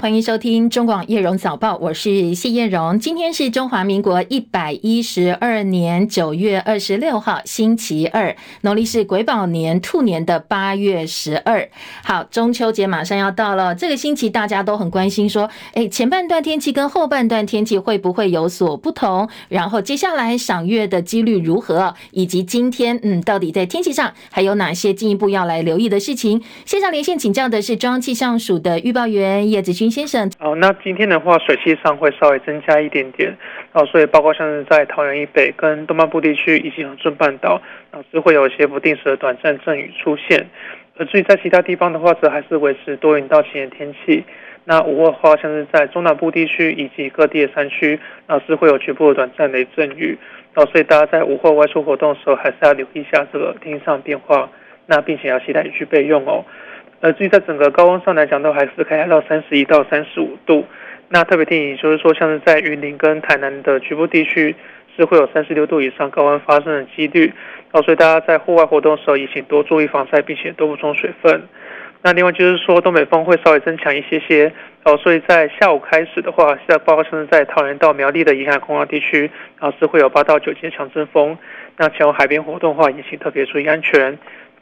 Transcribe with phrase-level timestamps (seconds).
[0.00, 2.98] 欢迎收听中广叶荣早报，我是谢叶荣。
[2.98, 11.68] 今天是中华民国一百一十二年九月二十六号，星期二，农历是癸卯年兔年的八月十二。
[12.02, 19.28] 好，中秋节马上要到了，这个星期大家都很关心，说，哎，前半段天气跟后半段天气会不会有所不同？
[19.50, 21.94] 然后接下来赏月的几率如何？
[22.12, 26.40] 以及今天，嗯，到底在天气上还有哪些进一步要来留意的事情？
[26.64, 33.36] 线上连线请教的是中央气象署的预报员叶子君先生，好，那今天的话，水汽上会稍微增加一点点，
[33.72, 40.46] 哦，所以包括像是在桃园以北跟东半部地区以及恒春半岛，啊，是会有一些不定时的短暂阵雨出现。
[40.96, 44.22] 而至于在其他地方的话，则还是维持多云到晴的天气。
[44.64, 50.18] 那午后的话，像是在中南部地区以及各地的山区，啊，是会有局部的短暂雷阵雨。
[50.52, 54.50] 然后，所以大家在午后外出活动的时候，还是要留意一下这个天气上变化，
[54.86, 56.44] 那并且要携带雨具备用哦。
[57.00, 60.66] 呃，至于在整个高温上来讲，都还是可以来到三十一到三十五度。
[61.08, 64.54] 那特别提醒就是说，像是在云林跟台南的局部地区，
[64.96, 67.32] 是会有三十六度以上高温发生的几率。
[67.72, 71.42] 哦，所以大家在户外活动的时候，也请多注意防晒，并且多补充水分。
[72.02, 74.52] 那另外就是说，东北风会稍微增强一些些。
[74.84, 81.36] 哦，所以在下午开始的话，现在包括像是在桃园到苗栗的沿海空旷地区，然后是会有八到九级强阵风。
[81.76, 84.18] 那前往海边活动的话，也请特别注意安全。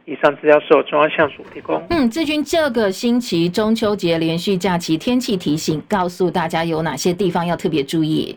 [0.09, 1.87] 以上资料是由中央气象署提供。
[1.91, 8.34] 嗯，志军，这个星期中秋节连续假期天气提醒，告诉大家有哪些地方要特别注意。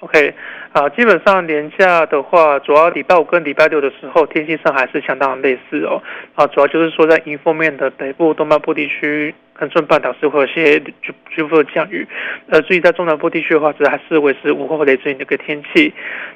[0.00, 0.34] OK，
[0.72, 6.02] 啊，基本上年假的话，主要礼拜五跟礼拜六的时候，天气上还是相当类似哦。
[6.34, 9.34] 啊，主要就是说在迎风面的北部、东半部地区。
[9.56, 12.06] 恒春半岛是会有些局局部的降雨，
[12.48, 15.92] 呃，至于在中南部地区的话，则还是维持午后雷阵雨的一个天气。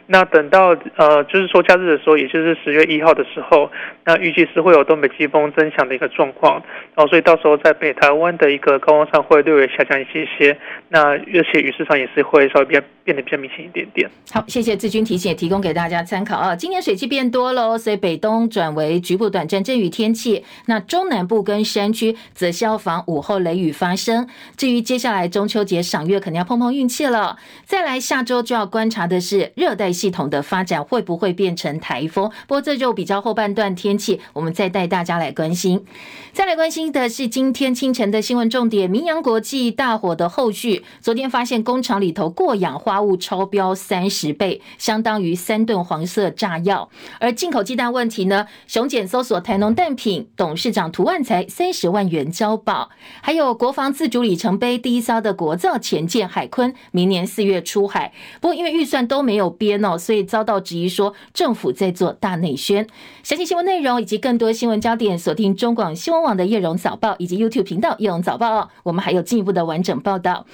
[0.06, 3.70] 那等到呃，就是说假日的时候，也就是十月一号的时候，
[4.04, 6.62] 那预计是会有东北季风增强的一个状况，
[6.94, 10.56] 然后所以到时候在北台湾的一个高温上会略微下降一些些。
[10.88, 14.08] 那而且雨势上也是会稍微变变得比较明显一点点。
[14.32, 16.56] 好，谢谢志军提醒，提供给大家参考啊。
[16.56, 20.44] 今天水汽变多喽，所以北东转为局部短暂阵雨天气。
[20.66, 23.04] 那中南部跟山区则消防。
[23.08, 24.28] 午后雷雨发生。
[24.56, 27.38] 至于接下来中秋节赏月，肯定要碰碰运气了。
[27.64, 32.30] 再来下周就要观察的是热带系统的发展会不会变成台风。
[32.46, 35.84] 不过这就比较后半段天气，我们再带大家来关心。
[36.32, 40.84] 再来关心的是今天清晨的新闻重点：明扬国际大火的后续。
[41.00, 46.90] 昨天发现工厂里头过氧化物超标三十倍，相当于三吨黄色炸药。
[47.18, 48.46] 而进口鸡蛋问题呢？
[48.66, 52.90] 熊检搜索台农蛋品董事长涂万才三十万元交保。
[53.20, 58.12] 还有国防自主里程碑第一艘的国造潜舰海鲲，明年四月出海。
[58.40, 62.86] 不过因为预算都没有编哦，所以遭到质疑说政府在做大内宣。
[63.22, 68.68] 详细新闻内容以及更多新闻焦点，锁定中广新闻网的叶荣早报以及 YouTube 频道叶荣早报哦。
[68.82, 70.46] 我们还有进一步的完整报道。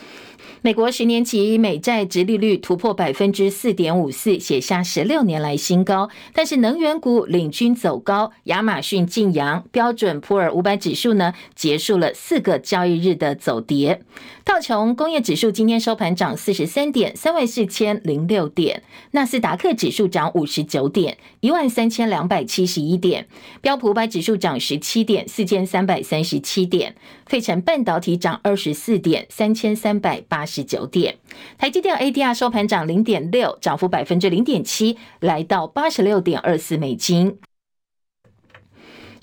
[0.61, 6.09] 美国十年期美债殖利率突破百分之四点五四，写下十六年来新高。
[6.33, 14.01] 但是能源股领军走高，亚马逊晋阳，标准普尔五百指数呢结束了四四个交易日的走跌。
[14.43, 18.83] 道琼工业指数今天收盘涨四十三点，三万四千零六点。
[19.13, 23.29] 纳斯达克指数涨五十九点，一万三千两百七十一点。
[23.61, 26.97] 标普五百指数涨十七点，四千三百三十七点。
[27.27, 30.45] 费城半导体涨二十四点，三千三百八。
[30.45, 31.17] 十九点，
[31.57, 37.39] 台积电 ADR 收盘涨零点六，涨幅百分之零点七，来到八十六点二四美金。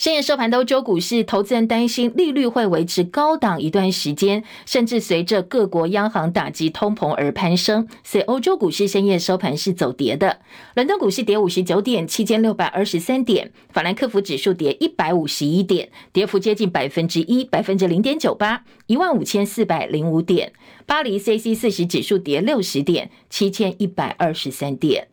[0.02, 10.40] 深夜收盘的欧洲股市，投资人担心利率会维持高档一段时间，甚至随着各国央行打击通膨而攀升，所以欧洲股市深夜收盘是走跌的。
[10.74, 20.50] 伦敦股市跌五十九点，七千六百二十三点；法兰克福指数跌一百五十一点，跌幅接近百分之一，百分之零点九八，一万五千四百零五点；
[20.88, 25.10] 巴黎 C C 四十指数跌六十点，七千一百二十三点。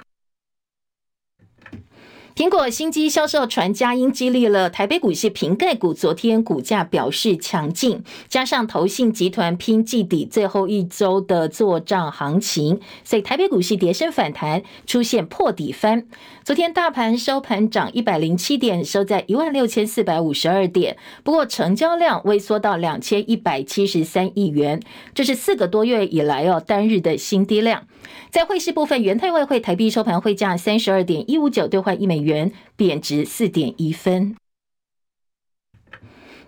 [2.39, 16.07] 苹果新机销售传佳音，激励了台北股市瓶盖股，昨天股价表示强劲，加上投信集团拼季底最后一周的做账行情，所以台北股市跌升反弹，出现破底翻。
[16.45, 24.81] 昨天大盘收盘涨一百零七点，收在一万六千四百五十二点，不过成交量萎缩到两千一百七十三亿元，
[25.13, 27.83] 这是四个多月以来哦单日的新低量。
[28.31, 34.37] 在汇市部分，元泰外汇台币收盘汇价三十二点一五九兑换一美元，元贬值四点一分。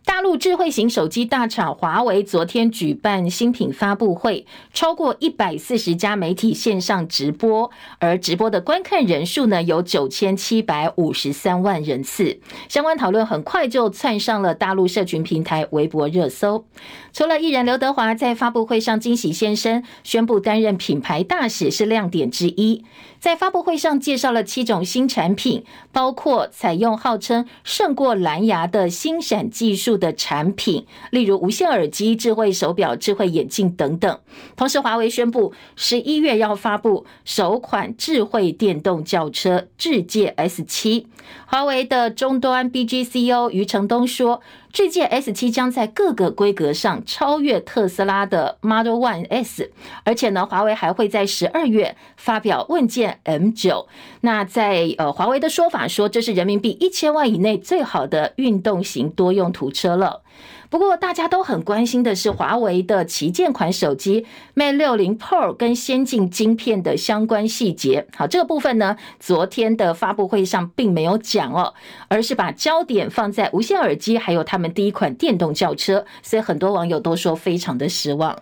[0.03, 12.41] 大陆智慧型手机大厂华为昨天举办新品发布会，超过一百四十家媒体线上直播，而直播的观看人数呢有九千七百五十三万人次。
[12.69, 16.65] 相关讨论很快就窜上了大陆社群平台微博热搜。
[17.13, 22.85] 除了艺人刘德华在发布会上惊喜现身，宣布担任品牌大使是亮点之一。
[23.21, 25.63] 在发布会上介绍了七种新产品，
[25.93, 34.19] 包括采用号称胜过蓝牙的星闪技术的产品，例如无线耳机、智慧手表、智慧眼镜等等。
[34.57, 41.05] 同时，华为宣布十一月要发布首款智慧电动轿车智界 S7。
[41.45, 44.41] 华为的终端 BG CO 余承东说。
[44.73, 49.73] 这届 S 七将在各个规格上超越特斯拉的 Model One S，
[50.05, 53.89] 而且呢，华为还会在十二月发表问界 M 九。
[54.21, 60.23] 那在呃，华为的说法说，这是人民币一千万以内最好的运动型多用途车了。
[60.71, 64.25] 不过，大家都很关心的是华为的旗舰款手机
[64.55, 68.07] Mate 60 Pro 跟先进晶片的相关细节。
[68.17, 71.75] 好，这个部分呢，昨天的发布会上并没有讲哦，
[72.07, 78.39] 而是把焦点放在无线耳机，还有他们第一款电动轿车，所以很多网友都说非常的失望。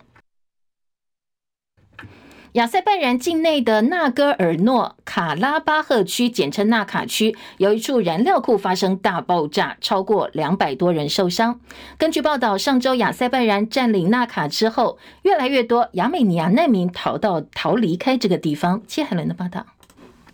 [2.53, 11.59] 亚塞拜然境内的纳戈尔诺卡拉巴赫区，简称纳卡区，有一处燃料库发生大爆炸，超过两百多人受伤。
[11.99, 18.81] 根据报道，上周亚塞拜然占领纳卡之后，越来越多亚美尼亚难民逃到逃离开这个地方。
[18.87, 19.67] 切海伦的报道。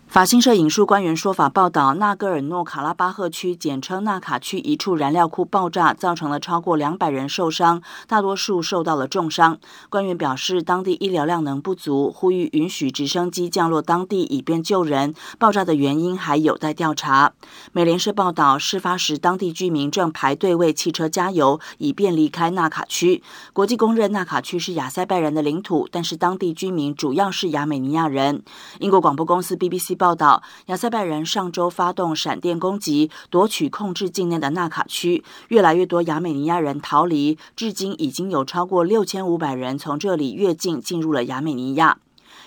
[0.08, 9.58] 法新社引述官员说法报道，纳戈尔诺卡拉巴赫区（简称纳卡区）一处燃料库爆炸，造成了超过两百人受伤，大多数受到了重伤。
[9.90, 15.12] 官员表示，当地医疗量能不足，呼吁允许直升机降落当地以便救人。
[15.38, 17.32] 爆炸的原因还有待调查。
[17.72, 23.22] 美联社报道，事发时当地居民正排队为汽车加油，以便离开纳卡区。
[23.52, 28.42] 国际公认纳卡区是亚塞拜然的领土，但是当地居民主要是亚美尼亚人。
[28.78, 30.16] 英国广播公司 BBC 报。
[30.16, 35.22] 道：亚塞拜人上周发动闪电攻击，夺取控制境内的纳卡区。
[35.48, 41.98] 越来越多亚美尼亚人逃离，至今已经有超过六千五百人从这里越境进入了亚美尼亚。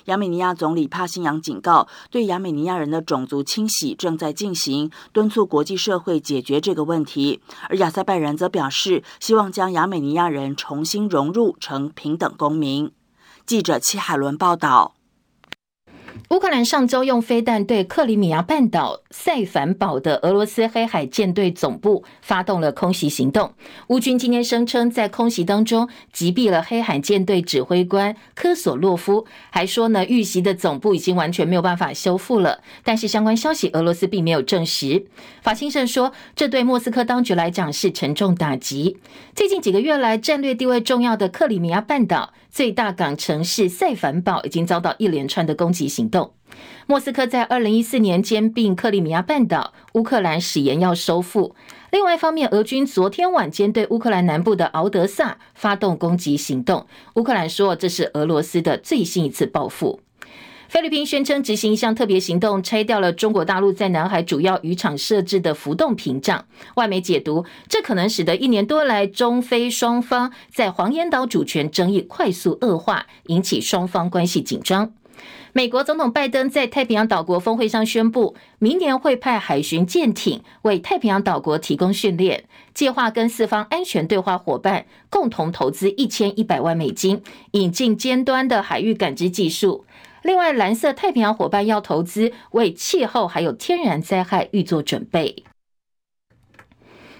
[0.06, 7.42] 亚美尼亚总理帕辛扬警告，对亚美尼亚人的种族清洗正在进行，敦促国际社会解决这个问题。
[7.69, 12.92] 而亚塞拜人则表示，希望将亚美尼亚人重新融入成平等公民。
[13.45, 14.99] 记者戚海伦报道。
[16.27, 23.51] 乌克兰上周用飞弹对克里米亚半岛塞凡堡的俄罗斯黑海舰队总部发动了空袭行动。
[23.88, 32.60] 乌军今天声称，在空袭当中击毙了黑海舰队指挥官科索洛夫，还说呢，遇袭的总部已经完全没有办法修复了。
[32.83, 35.06] 但是相关消息，俄罗斯并没有证实。
[35.42, 38.98] 法新社说，这对莫斯科当局来讲是沉重打击。
[39.36, 46.34] 最近几个月来，战略地位重要的克里米亚半岛最大港城市塞凡堡已经遭到一连串的攻击行动。
[46.88, 51.56] 莫斯科在二零一四年兼并克里米亚半岛，乌克兰誓言要收复。
[51.92, 60.02] 另外一方面，俄军昨天晚间对乌克兰南部的敖德萨发动攻击行动，乌克兰说这是俄罗斯的最新一次报复。
[60.68, 66.46] 菲律宾宣称执行一项特别行动，拆掉了中国大陆在南海主要渔场设置的浮动屏障。
[66.76, 74.94] 外媒解读，这可能使得一年多来中菲双方在黄岩岛主权争议快速恶化，引起双方关系紧张。
[75.60, 89.83] 美国总统拜登在太平洋岛国峰会上宣布，明年会派海巡舰艇为太平洋岛国提供训练，计划跟四方安全对话伙伴共同投资一千一百万美金，引进尖端的海域感知技术。
[90.24, 95.44] 另外，蓝色太平洋伙伴要投资为气候还有天然灾害预做准备。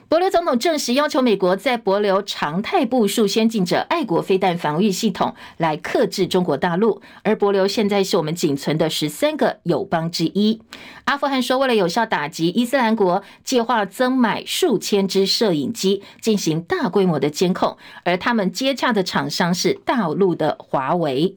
[0.10, 7.00] 帛琉总统证实，要求美国在帛琉常态部署先进者爱国飞弹防御系统，来克制中国大陆。
[7.22, 10.64] 而帛琉现在是我们仅存的十三个友邦之一。
[11.04, 17.78] 阿富汗说，为了有效打击伊斯兰国，计划增买数千支摄影机，进行大规模的监控。
[18.04, 21.36] 而他们接洽的厂商是大陆的华为。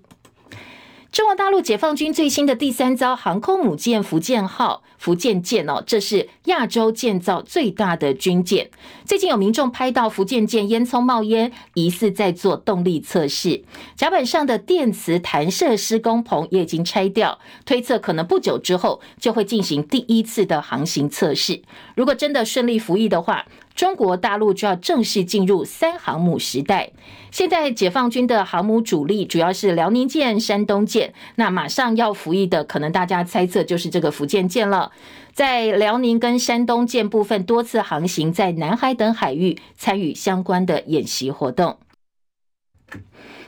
[1.13, 8.71] 中国大陆解放军最新的第三艘航空母舰“福建号”福建舰哦，这是亚洲建造最大的军舰。
[9.05, 13.63] 最近有民众拍到福建舰烟囱冒烟，疑似在做动力测试。
[13.95, 21.61] 甲板上的电磁弹射施工棚也已经拆掉，推测可能不久之后就会进行第一次的航行测试。
[21.95, 26.91] 如果真的顺利服役的话，中国大陆就要正式进入三航母时代。
[27.31, 34.93] 现在解放军的航母主力主要是辽宁舰、山东舰，那马上要服役的，可能大家猜测就是这个福建舰了。
[35.33, 41.79] 在辽宁跟山东舰部分多次航行在南海等海域，参与相关的演习活动。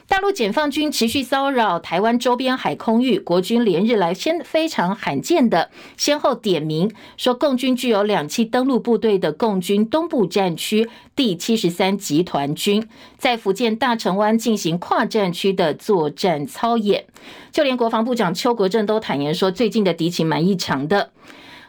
[0.07, 17.05] 大陆解放军持续骚扰台湾周边海空域，国军连日来先非常罕见的先后点名说，共军具有两栖登陆部队的共军东部战区第七十三集团军，在福建大城湾进行跨战区的作战操演，
[17.51, 21.11] 就连国防部长邱国正都坦言说，最近的敌情蛮异常的。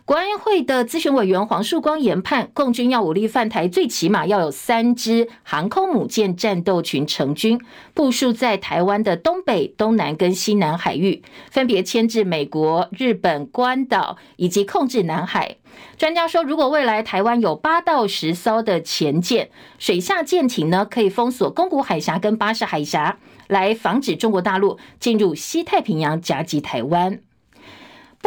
[0.07, 7.61] 国安会的咨询委员黄树光研判，共军要武力犯台，最起码要有三支航空母舰战斗群成军，
[7.93, 15.57] 部署在台湾的东北、东南跟西南海域，分别牵制美国、日本、关岛以及控制南海。
[15.99, 27.19] 专家说，如果未来台湾有八到十艘的潜舰、水下舰艇呢，可以封锁宫古海峡跟巴士海峡，来防止中国大陆进入西太平洋夹击台湾。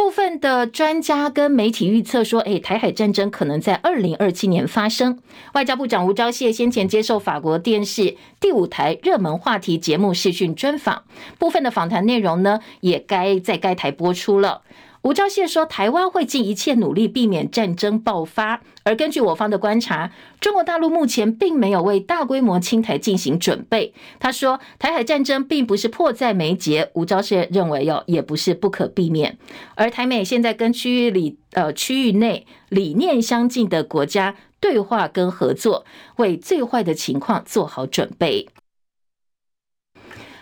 [0.00, 5.18] 部分的专家跟媒体预测说，诶，台海战争可能在二零二七年发生。
[5.52, 11.02] 外交部长吴钊燮先前接受法国电视第五台热门话题节目视讯专访，
[11.38, 14.62] 部分的访谈内容呢，也该在该台播出了。
[15.02, 18.60] 吴钊燮说，台湾会尽一切努力避免战争爆发。
[18.84, 23.94] 而根据我方的观察，中国大陆目前并没有为大规模侵台进行准备。
[24.18, 26.90] 他说，台海战争并不是迫在眉睫。
[26.92, 29.38] 吴钊燮认为，哟，也不是不可避免。
[29.74, 38.48] 而台美现在跟区域里呃区域内理念相近的国家对话跟合作，为最坏的情况做好准备。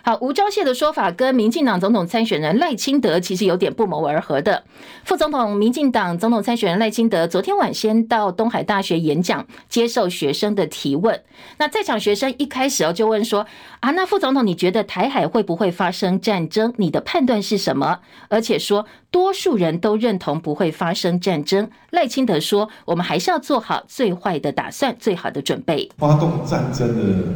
[0.02, 4.64] 好，吴钊燮的说法跟民进党总统参选人赖清德其实有点不谋而合的。
[5.04, 11.20] 副总统、民进党总统参选人赖清德昨天晚先到东海大学演讲，接受学生的提问。
[11.58, 13.46] 那在场学生一开始哦就问说
[13.80, 16.72] ：“啊，那副总统，你觉得台海会不会发生战争？
[16.76, 21.70] 你的判断是什么？”而且说多数人都认同不会发生战争。
[21.90, 27.28] 赖清德说：“我们还是要做好最坏的打算，最好的准备。”发动战争的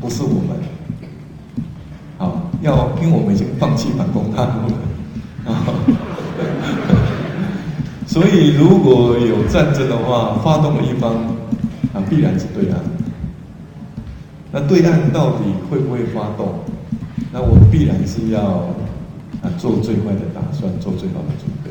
[0.00, 0.79] 不是我们。
[2.20, 4.76] 啊要，因为我们已经放弃反攻大陆了
[5.46, 5.64] 啊，
[8.06, 11.14] 所以如果有战争的话，发动的一方
[11.94, 12.78] 啊，必然是对岸。
[14.52, 16.60] 那对岸到底会不会发动？
[17.32, 18.42] 那我们必然是要
[19.40, 21.70] 啊做最坏的打算，做最好的准备。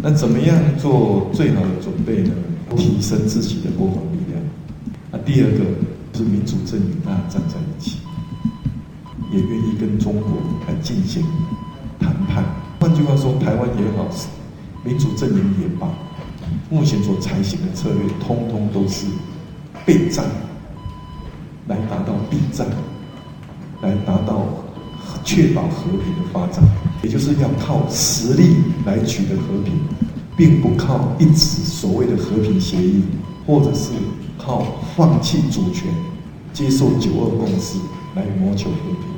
[0.00, 2.30] 那怎么样做最好的准备呢？
[2.76, 4.40] 提升自己的国防力量。
[5.10, 5.64] 啊，第二个
[6.12, 7.98] 是民主阵营大家站在一起。
[9.34, 10.30] 也愿意跟中国
[10.68, 11.24] 来进行
[11.98, 12.44] 谈判。
[12.78, 14.06] 换句话说，台湾也好，
[14.84, 15.88] 民主阵营也罢，
[16.70, 19.06] 目前所采取的策略，通通都是
[19.84, 20.24] 备战，
[21.66, 22.66] 来达到避战，
[23.82, 24.46] 来达到
[25.24, 26.62] 确保和平的发展。
[27.02, 29.74] 也就是要靠实力来取得和平，
[30.36, 33.02] 并不靠一纸所谓的和平协议，
[33.46, 33.90] 或者是
[34.38, 34.64] 靠
[34.96, 35.88] 放弃主权、
[36.52, 37.78] 接受九二共识
[38.14, 39.13] 来谋求和平。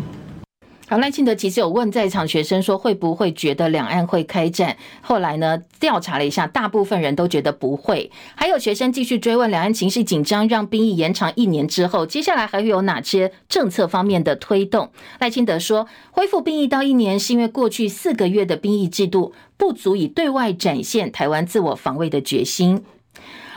[0.88, 4.76] 好，赖清德其实有问在场学生说，会不会觉得两岸会开战？
[5.00, 8.08] 后来呢，调查了一下，大部分人都觉得不会。
[8.36, 14.92] 还有学生继续追问，两岸情势紧张，让兵役延长一年之后，接下来还会有哪些政策方面的推动？
[15.18, 22.84] 赖清德说，恢复兵役到一年，是因为过去四个月的兵役制度不足以对外展现台湾自我防卫的决心。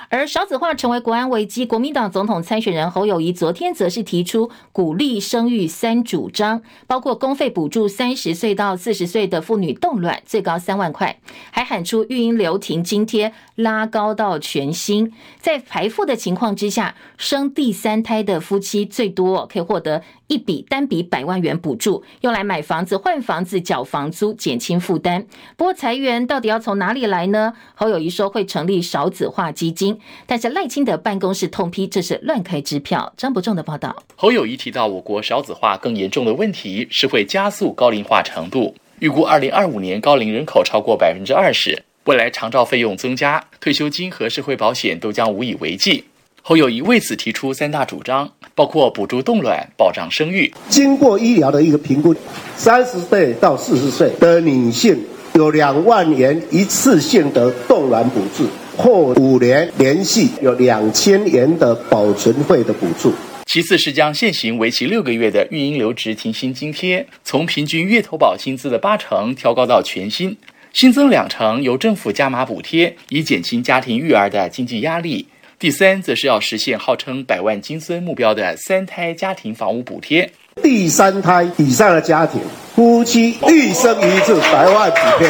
[0.10, 11.20] 而少子化成为国安危机，国民党总统参选人侯友谊昨天则是提出鼓励生育三主张，包括公费补助三十岁到四十岁的妇女冻卵最高三万块，
[11.52, 25.28] 还喊出育婴留停津贴拉高到全薪，在排富的情况之下，生第三胎的夫妻最多可以获得一笔单笔百万元补助，用来买房子、换房子、缴房租，减轻负担。
[25.56, 27.54] 不过裁员到底要从哪里来呢？
[27.76, 33.12] 侯友谊说会成立少子化基金，但是赖清德办公室痛批这是乱开支票。
[33.18, 33.96] 张伯仲的报道。
[34.16, 46.04] 侯友谊提到，我国少子化更严重的问题是会加速高龄化程度，预估二零二五年高龄人口超过百分之二十，未来长照费用增加，退休金和社会保险都将无以为继。
[46.42, 50.52] 侯友谊为此提出三大主张，包括补助冻卵、保障生育。
[50.70, 52.16] 经过医疗的一个评估，
[52.56, 54.98] 三十岁到四十岁的女性
[55.34, 58.48] 有两万元一次性的冻卵补助，
[58.82, 63.14] 或五年连续有两千元的保存费的补助。
[63.46, 70.38] 其次是将现行为期六个月的育婴留职停薪津贴，从平均月投保薪资的八成调高到全薪，
[70.72, 75.28] 新增两成由政府加码补贴，以减轻家庭育儿的经济压力。
[75.60, 80.32] 第三，则是要实现号称百万金孙目标的三胎家庭房屋补贴。
[80.64, 82.40] 第三胎以上的家庭，
[82.76, 85.30] 夫妻一生一次百万补贴，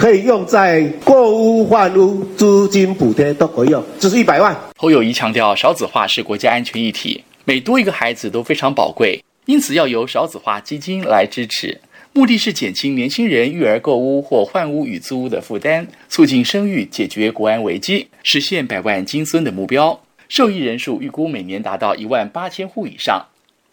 [0.00, 4.58] 可以用在购屋换屋、租金补贴都可以用，这是一百万。
[4.78, 11.78] 侯友宜强调，少子化是国家安全议题，每多一个孩子都非常宝贵，因此要由少子化基金来支持，
[12.14, 20.00] 目的是减轻年轻人育儿购屋或换屋与租屋的负担，促进生育，解决国安危机，实现百万金孙的目标。
[20.30, 23.26] 受益人数预估每年达到一万八千户以上。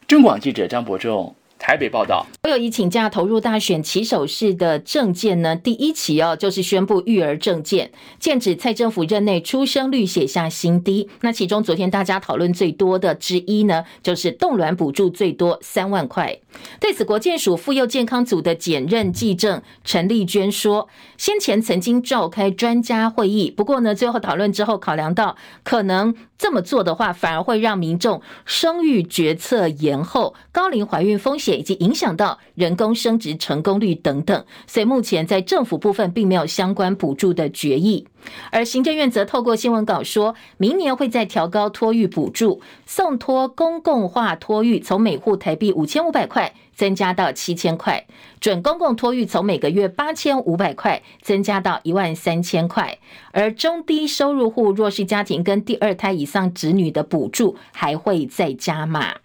[0.05, 2.25] 中广记者张博仲台北报道。
[2.43, 11.09] 侯友宜请假投入大选起手式的政见呢，第一起哦，就是宣布育儿政见，剑指蔡政府任内出生率写下新低。
[11.21, 16.37] 那其中昨天大家讨论最多的之一呢，就是冻卵补助最多三万块。
[16.79, 20.87] 对此，国健署妇幼健康组的检任技正陈丽娟说，
[21.17, 26.15] 先前曾经召开专家会议，不过呢，最后讨论之后考量到可能。
[26.37, 34.45] 这么做的话，反而会让民众生育决策延后、高龄怀孕风险以及影响到人工生殖成功率等等。
[34.65, 38.07] 所以目前在政府部分并没有相关补助的决议。
[38.51, 48.05] 而行政院则透过新闻稿说，明年会再调高托育补助，送托公共化托育从每户台币五千五百块增加到七千块，
[48.41, 52.97] 准公共托育从每个月八千五百块增加到一万三千块，
[53.31, 59.15] 而中低收入户弱势家庭跟第二胎以上子女的补助还会再加码。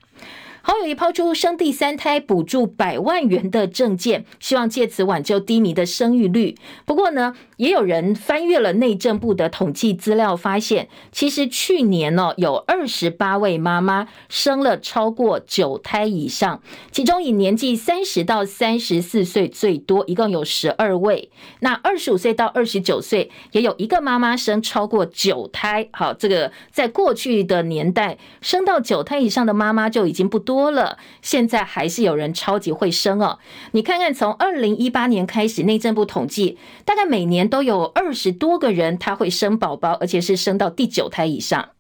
[0.65, 6.57] 侯友宜抛出生第三胎补助百万元的政见，希望借此挽救低迷的生育率。
[6.87, 21.33] 不过呢，也有人翻阅了内政部的统计资料，发现其实去年呢，有二十八位妈妈生了超过九胎以上，其中以年纪三十到三十四岁最多，一共有十二位。
[21.59, 25.89] 那二十五岁到二十九岁也有一个妈妈生超过九胎。
[25.91, 30.52] 好，这个在过去的年代，生到九胎以上的妈妈就已经不多。
[30.53, 33.39] 多了，现在还是有人超级会生哦。
[33.71, 41.71] 你看看，从二零一八年开始，内政部统计，大概每年都有二十多个人他会生宝宝，而且是生到第九胎以上。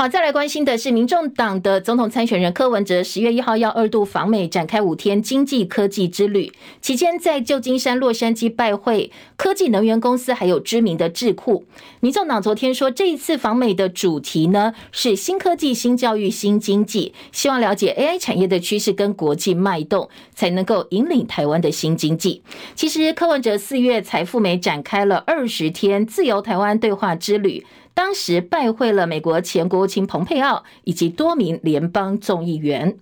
[0.00, 6.50] 好，再来关心的是，民众党的总统参选人柯文哲十月一号要二度访美，展开五天经济科技之旅。
[6.80, 11.66] 期间在旧金山、洛杉矶拜会科技能源公司，还有知名的智库。
[12.00, 22.40] 民众党昨天说，这一次访美的主题呢是新科技、新教育、新经济，希望了解 AI 产业的趋势跟国际脉动，才能够引领台湾的新经济。
[22.74, 27.66] 其实柯文哲四月才赴美展开了二十天自由台湾对话之旅。
[27.94, 32.96] 当时拜会了美国前国务卿蓬佩奥以及多名联邦众议员。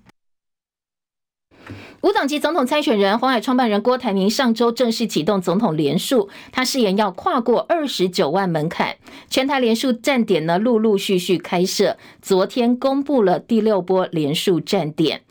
[2.01, 8.97] 无党籍总统参选人鸿海创办人郭台铭上周正式启动总统连署，他誓言要跨过二十九万门槛。
[9.29, 15.23] 全台连署站点呢，陆陆续续开设，昨天公布了第六波连署站点。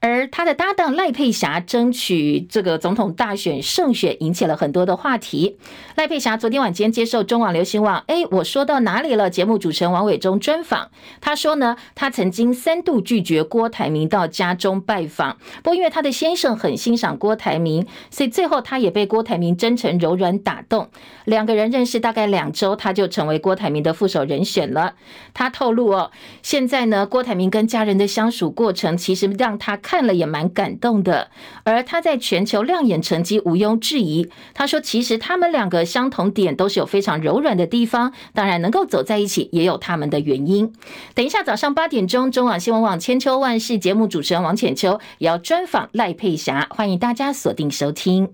[0.00, 5.58] 而他的搭档赖佩霞争取这个总统大选胜选，引起了很多的话题。
[5.96, 9.28] 赖佩霞昨天晚间接受中网流行网，哎，我说到哪里了？
[9.28, 20.88] 节目主持人王伟忠专访，他说呢，他曾经三度拒绝郭台铭到家中拜访，不过因为他的先生很欣赏郭台铭，所以最后他也被郭台铭真诚柔软打动。
[21.24, 24.94] 两个人认识大概两周，他就成为郭台铭的副手人选了。
[25.34, 29.76] 他透露哦，现在呢，郭台铭跟家人的相处过程，其实让他。
[29.88, 31.30] 看了也蛮感动的，
[31.64, 34.28] 而他在全球亮眼成绩毋庸置疑。
[34.52, 40.70] 他说：“其实他们两个相同点都是有非常柔软的地方，当然能够走在一起也有他们的原因。”
[41.16, 48.28] 等一下早上八点钟，中网新闻网千秋万世节目主持人王浅秋也要专访赖佩霞，欢迎大家锁定收听。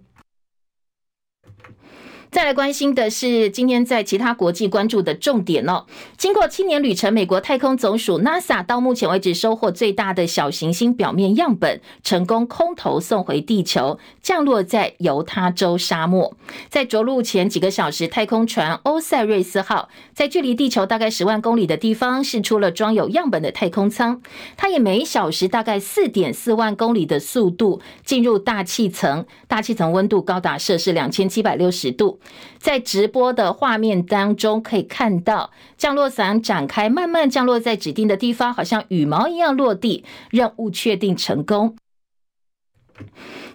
[2.34, 5.84] 再来关心的是，今天在其他国际关注的重点哦。
[6.16, 16.36] 经过七年旅程，美国太空总署 NASA 到目前为止收获最大的小行星表面样本，成功空投送回地球，降落在犹他州沙漠。
[16.68, 24.20] 在着陆前几个小时，太空船欧塞瑞斯号在距离地球大概十万公里的地方试出了装有样本的太空舱，
[24.56, 32.18] 它以每小时大概四点四万公里的速度进入大气层，大气层温度高达摄氏两千七百六十度。
[32.58, 40.04] 在直播的画面当中，可以看到降落伞展开，慢慢降落在指定的地方，好像羽毛一样落地。
[40.30, 41.76] 任务确定成功。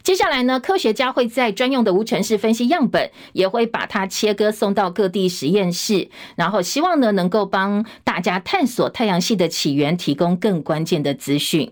[0.04, 11.72] 接下来呢，科学家会在专用的无尘室分析样本，也会把它切割送到各地实验室，然后希望呢能够帮大家探索太阳系的起源，提供更关键的资讯。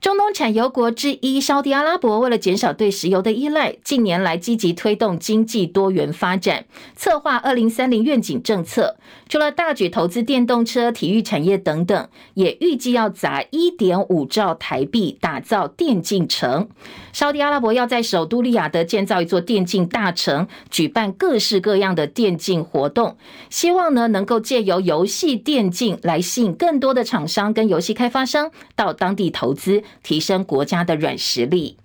[0.00, 6.64] 中东产油国之一沙特阿拉伯为了减少对石油的依赖，近年来积极推动经济多元发展，
[6.96, 8.96] 策划二零三零愿景政策。
[9.28, 16.70] 除了大举投资电动车、体育产业等等，也预计要砸一点五兆台币打造电竞城。
[17.12, 23.18] 沙特阿拉伯要在首都利雅得建造一座电竞大城，举办各式各样的电竞活动，
[23.50, 29.84] 希望呢能够借由游戏电竞来吸引更多的厂商跟游戏开发商到当地投资。
[30.02, 31.76] 提升国家的软实力。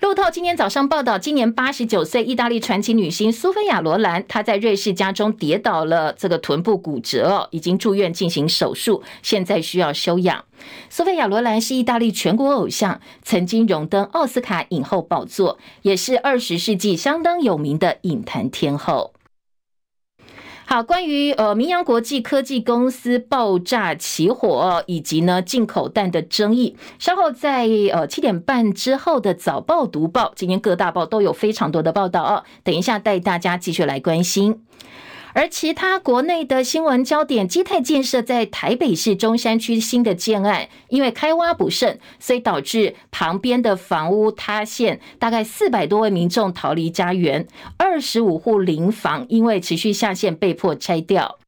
[0.00, 10.44] 路透今天早上报道，今年八十九岁意大利传奇女星苏菲亚罗兰，她在瑞士家中跌倒了，这个臀部骨折，已经住院进行手术，现在需要休养。
[10.90, 19.14] 苏菲亚罗兰是意大利全国偶像，曾经荣登奥斯卡影后宝座，也是二十世纪相当有名的影坛天后。
[20.68, 34.60] 好，关于呃明阳国际科技公司爆炸起火以及呢进口蛋的争议，稍后在呃七点半之后的早报读报，今天各大报都有非常多的报道哦，等一下带大家继续来关心。
[35.36, 47.46] 而其他国内的新闻焦点，基泰建设在台北市中山区新的建案，因为开挖不慎，所以导致旁边的房屋塌陷，大概四百多位民众逃离家园，
[47.76, 51.38] 二十五户邻房因为持续下陷被迫拆掉。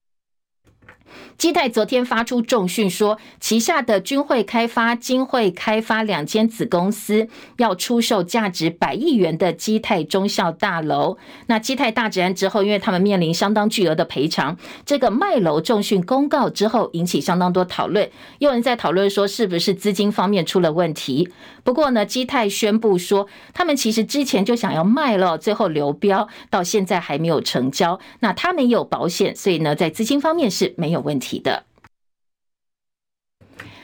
[1.39, 11.17] 基泰昨天发出重讯说，旗下的君汇开发、金汇开发两间子公司要出售价值百亿元的基泰忠孝大楼。
[11.47, 18.11] 那基泰大止案之后，因为他们面临相当巨额的赔偿，这个卖楼重讯公告之后，引起相当多讨论。
[18.41, 21.29] 有人在讨论说，是不是资金方面出了问题？
[21.63, 28.01] 不过呢，基泰宣布说，他们其实之前就想要卖了，最后流标，到现在还没有成交。
[28.19, 31.28] 那他们有保险，所以呢，在资金方面是没有问题。
[31.37, 31.65] 的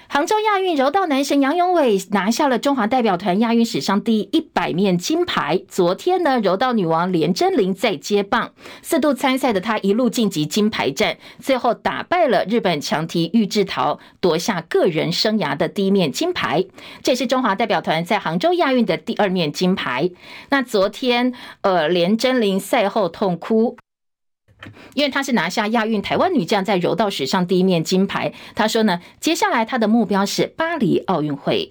[0.06, 5.60] 杭州亚运柔道男神杨永伟拿下了中华代表团亚运史上第一百面金牌。
[5.66, 16.64] 昨天呢，柔道女王连珍羚再接棒，四度参赛的她一路晋级金牌战，最后打败了日本强敌玉置桃，夺下个人生涯的第一面金牌。
[17.02, 20.08] 这是中华代表团在杭州亚运的第二面金牌。
[20.50, 23.76] 那昨天，呃，连珍羚赛后痛哭。
[24.94, 31.70] 因为她是拿下亚运台湾女将在柔道史上第一面金牌，她说呢，接下来她的目标是巴黎奥运会。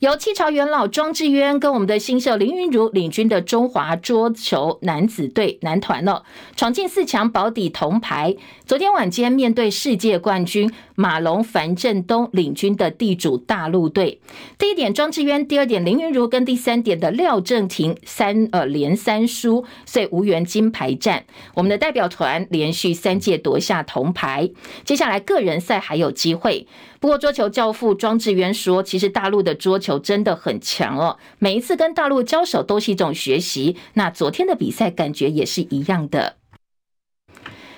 [0.00, 6.22] 由七朝元老庄智渊跟我们的新秀林云如领军的中华桌球男子队男团哦，
[6.54, 8.36] 闯进四强保底铜牌。
[8.66, 14.20] 昨天晚间面对世界冠军马龙樊振东领军的地主大陆队，
[14.58, 21.24] 第一点庄智渊，第二点林云如跟第三点的廖正廷三呃连三输，所以无缘金牌战。
[21.54, 24.50] 我们的代表团连续三届夺下铜牌，
[24.84, 26.66] 接下来个人赛还有机会。
[26.98, 33.76] 不过，桌球教父庄智渊说：“其实大陆的桌球真的很强哦，每一次跟大陆交手都是一种学习。
[33.94, 36.36] 那昨天的比赛感觉也是一样的。”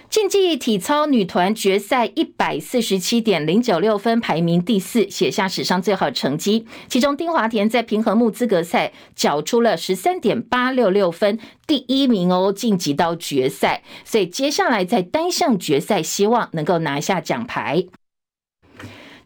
[0.09, 6.67] 竞技体操女团决赛一百四十七点零九六分排名第四，写下史上最好成绩。
[6.89, 13.83] 其中丁华田在平衡木资格赛缴出了十三点八六六分，第一名哦，晋级到决赛。
[14.03, 17.85] 所以接下来在单项决赛，希望能够拿下奖牌。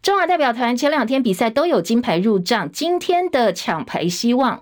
[0.03, 4.61] 中华代表团前两天比赛都有金牌入账，今天的抢牌希望。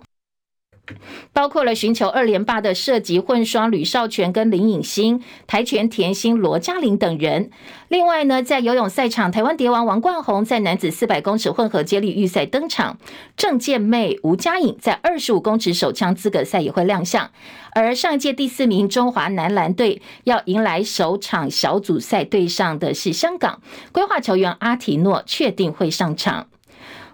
[1.33, 7.49] 包括了寻求二连霸的射击混双吕少权跟林颖欣、跆拳甜心罗嘉玲等人。
[7.87, 12.97] 另外呢，在游泳赛场，台湾蝶王王冠宏在男子四百公尺混合接力预赛登场，
[13.35, 17.29] 郑健妹吴佳颖在二十五公尺手枪资格赛也会亮相。
[17.73, 26.47] 而上届第四名中华男篮队要迎来首场小组赛，对上的是香港，规划球员阿提诺确定会上场。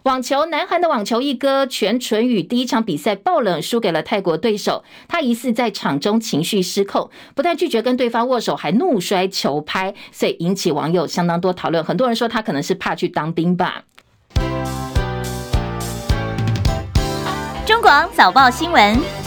[0.08, 11.84] 网球，南韩的网球一哥全纯宇第一场比赛爆冷输给了泰国对手，他疑似在场中情绪失控，不但拒绝跟对方握手，还怒摔球拍，所以引起网友相当多讨论。
[11.84, 13.84] 很多人说他可能是怕去当兵吧。
[17.66, 19.27] 中广早报新闻。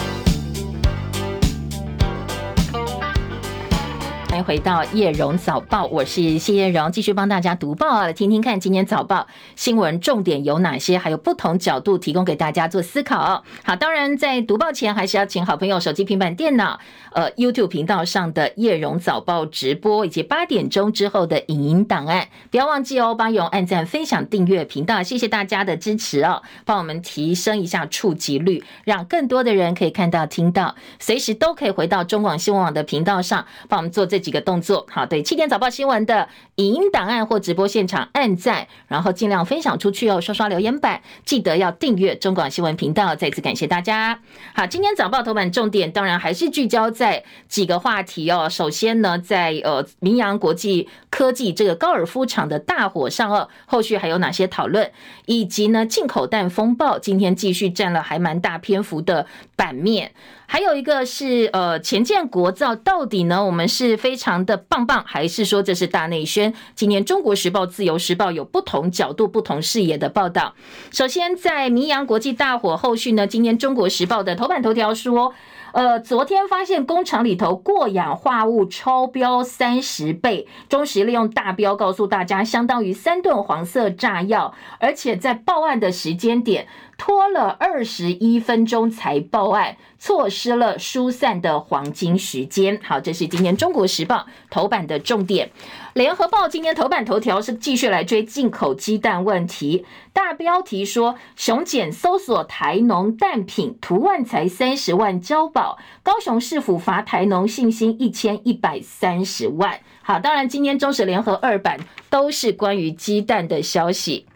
[4.42, 13.44] 回到叶荣早报，我是谢叶荣，继续帮大家读报啊，听听看今天早报新闻重点有哪些，还有不同角度提供给大家做思考。
[13.62, 16.78] 好，当然在读报前，还是要请好朋友手机、平板、电脑，
[17.12, 34.29] 呃，YouTube 频道上的叶荣早报直播，以及八点钟之后的影音档案，不要忘记哦，帮叶荣按赞、分享、订阅频道，谢谢大家的支持哦，帮我们提升一下触及率，让更多的人可以看到、听到，随时都可以回到中广新闻网的频道上，帮我们做这几。
[34.30, 34.86] 几个动作。
[34.88, 43.16] 好，对，七点早报新闻的影音档案或直播现场按赞，然后尽量分享出去哦，刷刷留言板，记得要订阅中广新闻频道。
[43.16, 44.20] 再次感谢大家。
[44.54, 48.48] 好，今天早报头版重点当然还是聚焦在几个话题哦。
[48.48, 54.92] 首先呢，在呃明扬国际科技这个高尔夫场的大火上哦，后续还有哪些讨论？
[55.26, 60.12] 以及呢，进口蛋风暴今天继续占了还蛮大篇幅的版面。
[60.46, 63.44] 还有一个是呃，前建国造到底呢？
[63.44, 66.52] 我们是非常的棒棒，还是说这是大内宣？
[66.74, 70.54] 今年《中国时报》《自由时报》有不同角度、不同视野的报道。
[70.92, 75.32] 首先，在明阳国际大火后续呢，今天《中国时报》的头版头条说，
[75.72, 86.66] 呃，昨天发现工厂里头过氧化物超标三十倍，中石利用大标告诉大家，相当于三吨黄色炸药，而且在报案的时间点。
[87.00, 92.78] 拖了二十一分钟才报案，错失了疏散的黄金时间。
[92.82, 94.16] 好，这是今天《中国时报》
[94.50, 95.48] 头版的重点。
[95.94, 109.80] 《联合报》今天头版头条是继续来追进口鸡蛋问题，大标题说：雄检搜索台农蛋品，图万才三十万交保，高雄市府罚台农信心一千一百三十万。
[110.02, 114.26] 好，当然今天中时联合二版都是关于鸡蛋的消息。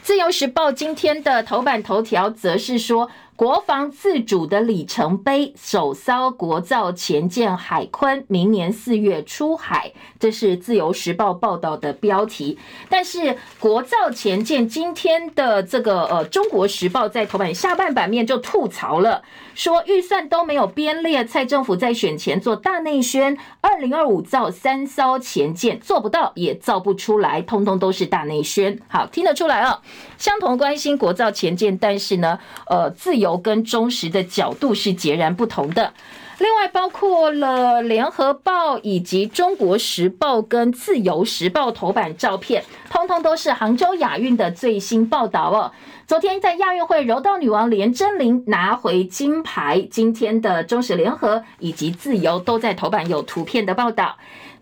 [0.00, 12.58] 自由时报今天的头版头条则是说，国防自主的里程碑，首艘国造潜舰海鲲明年四月出海，这是自由时报报道的标题。
[12.88, 19.22] 但是国造潜舰今天的这个呃中国时报在头版下半版面就吐槽了，
[19.54, 28.80] 说预算都没有编列，蔡政府在选前做大内宣，二零二五造三艘潜舰做不到也造不出来，通通都是大内宣。
[28.88, 29.80] 好，听得出来啊，
[30.16, 33.27] 相同关心国造潜舰，但是呢，呃，自由。
[33.36, 35.92] 跟中时的角度是截然不同的。
[36.38, 45.72] 另外，包括了联合报以及中国时报跟自由时报头版照片，通通都是杭州亚运的最新报道哦。
[46.06, 49.84] 昨天在亚运会，柔道女王连珍玲拿回金牌。
[49.90, 54.16] 今天的中时联合以及自由都在头版有图片的报道。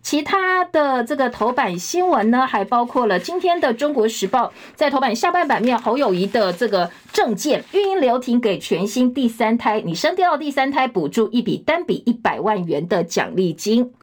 [0.07, 13.95] 其他的这个头版新闻呢，还包括了今天的《中国时报》在头版下半版面，侯友谊的这个政见，育婴留停给全新第三胎，你生掉第三胎补助一笔单笔一百万元的奖励金。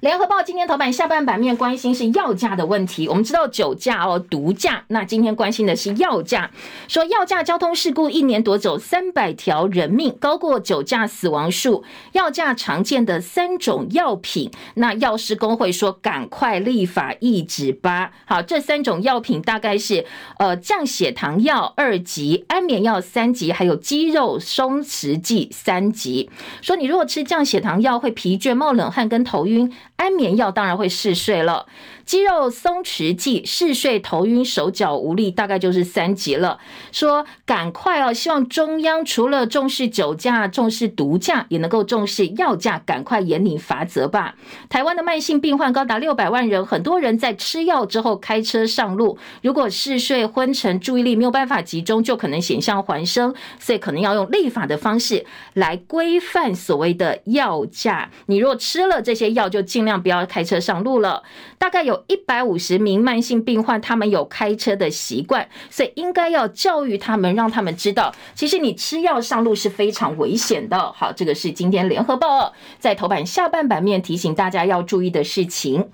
[0.00, 3.08] 联合报今天头版下半版面关心是药价的问题。
[3.08, 4.84] 我们知道酒驾哦，毒驾。
[4.86, 6.52] 那今天关心的是药价，
[6.86, 11.82] 说药驾交通事故一年夺走三百条人命，高过酒驾死亡数。
[12.12, 18.12] 药驾常见的三种药品，那药师公会说赶快立法抑制吧。
[18.24, 20.06] 好，这三种药品大概是
[20.38, 26.30] 呃降血糖药二级、安眠药三级，还有肌肉松弛剂三级。
[26.62, 29.72] 说你如果吃降血糖药会疲倦、冒冷汗跟头晕。
[29.98, 31.66] 安眠药当然会嗜睡了。
[32.08, 36.58] 肌肉松弛剂、嗜睡、头晕、手脚无力，大概就是三级了。
[36.90, 44.36] 说赶快哦，希望中央除了重视酒驾、重视毒驾，也能够重视药驾，赶快严厉罚则吧。
[44.70, 53.34] 台湾的慢性病患高达六百万人，很多人在吃药之后开车上路，如果嗜睡、昏沉、注意力没有办法集中，就可能险象环生。
[53.60, 58.08] 所以可能要用立法的方式来规范所谓的药驾。
[58.24, 61.22] 你若吃了这些药，就尽量不要开车上路了。
[61.58, 61.97] 大概有。
[62.06, 70.92] 一百五十名慢性病患，他们有开车的习惯，所以应该要教育他们，让他们知道，其实你吃药上路是非常危险的。
[70.92, 75.90] 好，这个是今天联合报在头版下半版面提醒大家要注意的事情。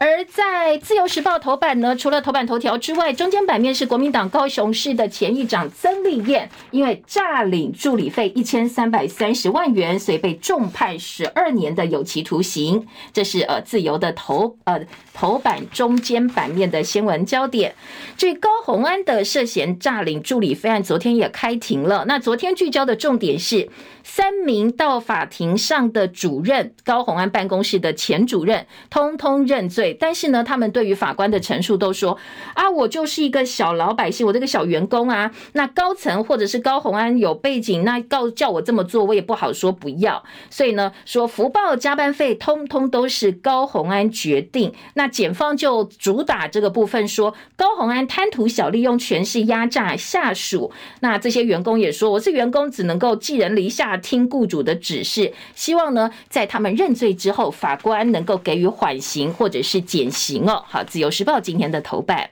[0.00, 12.86] 而在自由时报头版呢，除了头版头条之外，中间版面是国民党高雄市的前议长曾丽燕，因为诈领助理费一千三百三十万元，所以被重判十二年的有期徒刑。
[13.12, 14.80] 这是呃自由的头呃
[15.12, 17.74] 头版中间版面的新闻焦点。
[18.16, 22.04] 至于高虹安的涉嫌诈领助理费案，昨天也开庭了。
[22.06, 23.68] 那昨天聚焦的重点是。
[24.10, 29.94] 三名到法庭上的主任，高虹安办公室的前主任，通通认罪。
[30.00, 32.16] 但是呢，他们对于法官的陈述都说
[32.56, 35.30] ：“啊，我就是一个小老百姓，我这个小员工啊。
[35.52, 40.24] 那高层或者是高虹安有背景，那告叫我这么做，我也不好说不要。
[40.48, 44.72] 所以呢，说福报加班费，通通都是高虹安决定。
[44.94, 50.72] 那检方就主打这个部分说，高虹安贪图小利，用权势压榨下属。
[51.00, 60.64] 那这些员工也说，我是员工，只能够寄人篱下。”听雇主的指示，希望呢，在他们认罪之后，法官能够给予缓刑或者是减刑哦。
[60.66, 62.30] 好，自由时报今天的头版。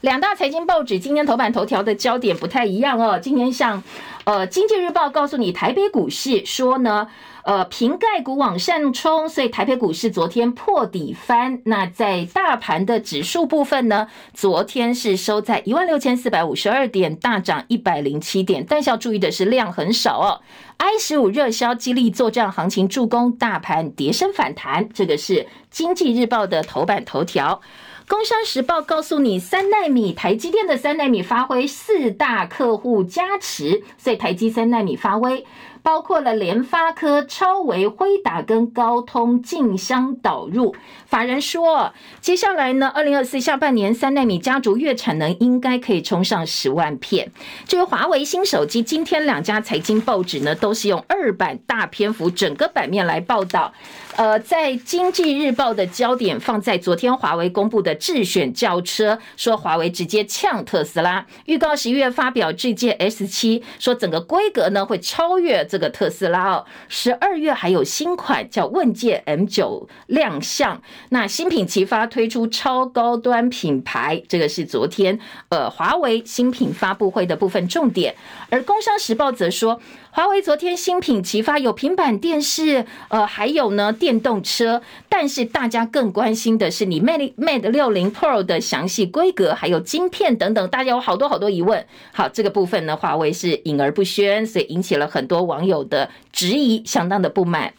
[0.00, 3.20] 两大财经报纸今天头版头条的焦点不太一样哦。
[3.22, 3.82] 今天像
[4.24, 7.08] 呃，经济日报告诉你，台北股市说呢。
[7.44, 11.60] 呃，瓶盖股往上冲，所以台北股市昨天破底翻。
[11.64, 18.64] 那在大盘的指数部分呢，昨天是收在一万六千四百五十二点，大涨一百零七点。
[18.68, 20.40] 但是要注意的是，量很少哦。
[20.76, 24.88] I 十五热销激励作战行情，助攻大盘跌升反弹。
[24.92, 27.60] 这个是经济日报的头版头条。
[28.08, 35.46] 工商时报告诉你，三奈米台积电的三奈米发挥，四大客户加持，所以台积三奈米发威。
[35.82, 40.74] 包括了联发科、超微、辉达跟高通竞相导入。
[41.06, 47.30] 法人说，接下来呢，二零二四下半年三纳米家族月产能应该可以冲上十万片。
[47.66, 53.72] 至于华为新手机，今天两家财经报纸呢都是用二版大篇幅整个版面来报道。
[54.16, 66.66] 呃，在经济日报的焦点放在昨天华为公布的智选轿车，说华为直接呛特斯拉，预告十一月发表智界 S 七，说整个规格呢会超越这个特斯拉哦。
[66.88, 78.14] 十二月还有新款叫问界 M 九亮相，那新品齐发推出超高端品牌，这个是昨天呃华为新品发布会的部分重点。
[78.50, 79.80] 而工商时报则说。
[80.14, 84.82] 华为昨天新品齐发，有平板电视，呃，还有呢电动车。
[85.08, 91.86] 但是大家更关心的是你 Mate Mate 六零 Pro 的详细规格，还有晶片等等，大家有好多好多疑问。
[92.12, 97.74] 好，这个部分呢，华为是隐而不宣，所以引起了很多网友的质疑，相当的不满。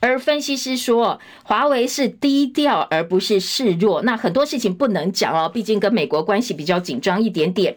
[0.00, 4.00] 而分析师说，华为是低调而不是示弱。
[4.02, 7.76] 那很多事情不能讲哦，毕竟跟美国关系比较紧张一点点。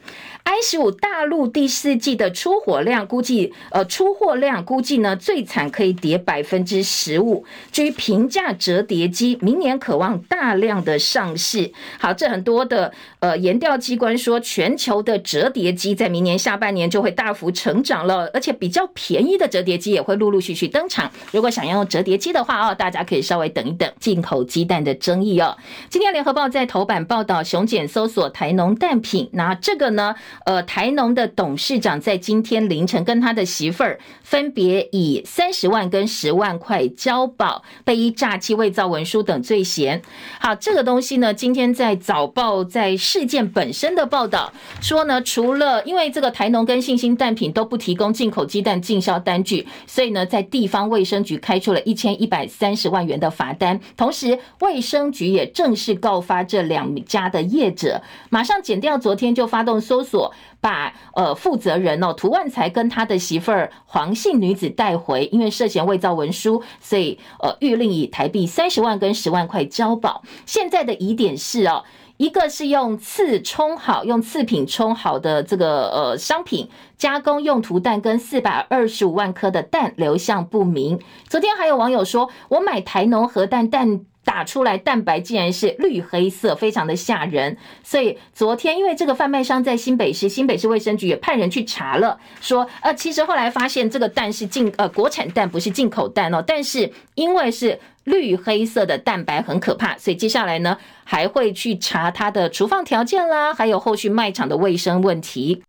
[0.52, 7.46] I 十五大陆第四季的出货量估计，呃，出货量估计呢，最惨可以跌百分之十五。
[7.72, 11.72] 至于平价折叠机，明年可望大量的上市。
[11.98, 21.10] 好，这很多的呃研调机关说，全球的折叠机在明年下半年就会大幅成长了，而且比较便宜的折叠机也会陆陆续续登场。
[21.32, 23.90] 如果想要用折叠，机的话哦，大家可以稍微等一等。
[24.02, 25.58] 进口鸡蛋的争议哦，
[25.90, 30.14] 今天联合报在头版报道雄检搜索台农蛋品，那这个呢，
[30.46, 40.02] 呃，台农的董事长在今天凌晨跟他的媳妇儿分别以三十万跟十万块交保，被依诈欺、伪造文书等罪嫌。
[40.42, 44.52] 好，这个东西呢，今天在早报在事件本身的报道
[44.82, 51.96] 说呢，除了因为这个台农跟信兴蛋品都不提供进口鸡蛋进销单据，所以呢，在地方卫生局开出了一。
[52.02, 58.02] 千一百三十万元的罚单，同时卫生局也正式告发这两家的业者，
[58.32, 60.21] 马上检调，昨天就发动搜索，
[60.60, 70.22] 把呃负责人哦涂万才跟他的媳妇儿黄姓女子带回，因为涉嫌伪造文书，所以呃谕令以台币三十万跟十万块交保。
[70.46, 71.84] 现在的疑点是哦。
[72.18, 81.00] 一个是用次充好、用次品充好的这个呃商品加工用途弹，跟四百二十五万颗的弹流向不明。
[81.28, 87.58] 昨天还有网友说，我买台农和蛋蛋打出来蛋白竟然是绿黑色，非常的吓人。
[87.84, 97.80] 所以昨天因为这个贩卖商在新北市，新北市卫生局也派人去查了，说呃其实后来发现这个蛋是进呃国产蛋，不是进口蛋哦，但是因为是。
[98.06, 105.62] 绿黑色的蛋白很可怕，所以接下来呢，还会去查它的储放条件啦，还有后续卖场的卫生问题。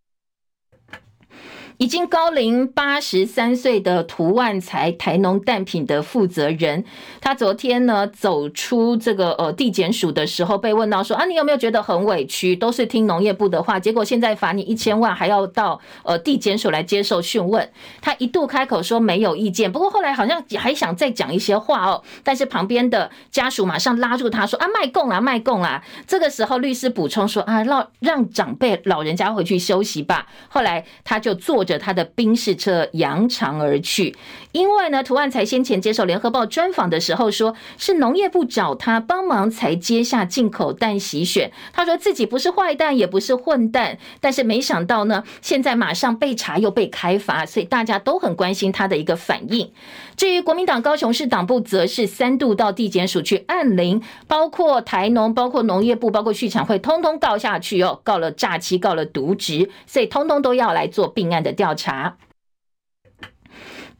[1.82, 6.84] 已经高龄八十三岁的涂万才，台农蛋品的负责人，
[7.20, 12.54] 他昨天呢走出这个呃地检署的时候，被问到说啊，你有没有觉得很委屈？
[12.54, 17.68] 都是听农业部的话，结果现在罚你一千万，还要到呃地检署来接受讯问。
[18.00, 22.04] 他一度开口说没有意见，不过后来好像还想再讲一些话哦。
[22.22, 25.82] 但是旁边的家属马上拉住他说啊，卖供啊，卖供啊。
[26.06, 30.28] 这个时候律师补充说啊，让让长辈老人家回去休息吧。
[30.48, 31.71] 后来他就坐着。
[31.78, 34.16] 他的宾士车扬长而去，
[34.52, 41.50] 因为呢，涂万才先前接受联合报专访的时候说，是农业部找他帮忙才接下进口蛋洗选。
[41.72, 49.70] 他说自己不是坏蛋，也不是混蛋，但是没想到呢，现在马上被查又被开罚，所以大家都很关心他的一个反应。
[50.16, 62.16] 至于国民党高雄市党部，则是三度到地检署去按铃，包括台农、包括农业部、包括畜产会，通通告下去哦，告了诈欺，告了渎职，所以通通都要来做并案的调查。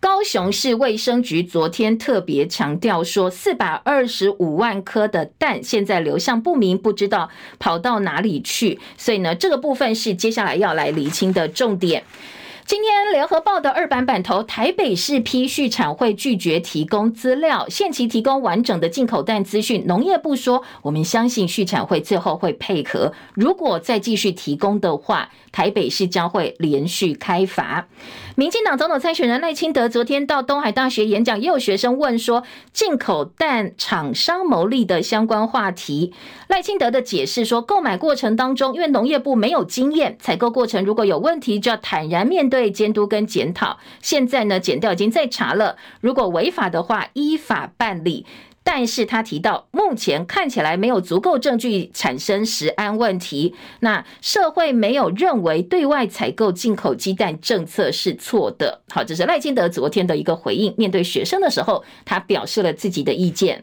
[0.01, 12.03] 高雄市卫生局昨天特别强调说，四百二十五万颗的蛋现在流向不明，不知道跑到哪里去，所以呢，这个部分是接下来要来厘清的重点。
[12.65, 19.85] 今天联合报的二版版头，台北市批畜产会拒绝提供资料，限期提供完整的进口蛋资讯。
[19.87, 27.89] 农业部说，我们相信畜产会最后会配合，如果再继续提供的话，台北市将会连续开罚。
[28.35, 36.15] 民进党总统参选人赖清德昨天到东海大学演讲，也有学生问说进口蛋厂商牟利的相关话题。
[36.49, 43.79] 赖清德的解释说，购买过程当中，因为农业部没有经验，采购过程如果有问题，就要坦然面对监督跟检讨。
[44.01, 48.25] 现在呢，检调已经在查了，如果违法的话，依法办理。
[48.65, 53.55] 但是他提到，目前看起来没有足够证据产生食安问题。
[53.81, 58.83] 那社会没有认为对外采购进口鸡蛋政策是错的。
[58.89, 60.75] 好，这是赖清德昨天的一个回应。
[60.77, 63.63] 面对学生的时候，他表示了自己的意见。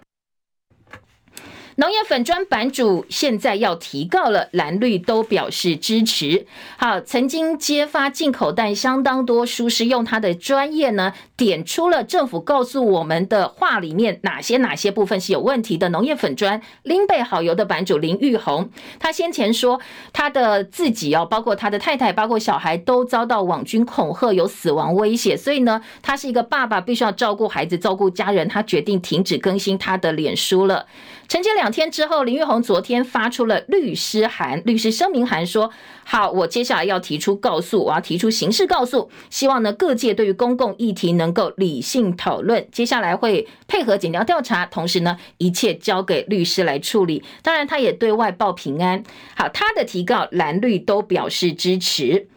[1.80, 6.46] 农业粉专版主现在要提告了，蓝绿都表示支持。
[6.76, 15.88] 好，曾经揭发进口蛋相当多，书是用他的专业呢，点出了政府告诉我们的话里面哪些哪些部分是有问题的。
[15.88, 18.70] 农业粉专林北好油的版主林玉红，
[19.00, 19.80] 他先前说
[20.12, 30.86] 他的自己哦，包括他的太太，包括小孩都遭到网军恐吓，有死亡威胁，所以呢，他是一个爸爸，必须要照顾孩子，照顾家人，他决定停止更新他的脸书了。
[31.30, 35.72] 承接两天之后，林玉红昨天发出了律师函、律师声明函，说
[36.04, 47.24] ：“好，我接下来要提出告诉，我要提出刑事告诉，希望呢各界对于公共议题能够理性讨论，接下来会配合检调调查，同时呢一切交给律师来处理。
[47.42, 49.04] 当然，他也对外报平安。
[49.36, 52.28] 好，他的提告蓝绿都表示支持。”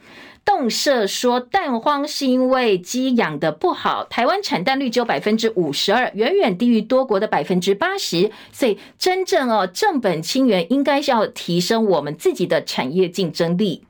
[0.44, 13.84] 动社说蛋荒是因为鸡养的不好，台湾产蛋率只有百分之五十二，远远低于多国的百分之八十，所以真正哦正本清源，应该是要提升我们自己的产业竞争力。